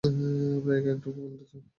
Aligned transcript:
আমাদের 0.03 0.75
একা 0.77 0.89
একটু 0.91 1.07
কথা 1.09 1.21
বলতে 1.23 1.45
দাও। 1.51 1.61